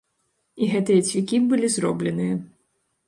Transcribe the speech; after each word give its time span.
І 0.61 0.69
гэтыя 0.71 1.05
цвікі 1.09 1.41
былі 1.53 1.67
зробленыя. 1.75 2.33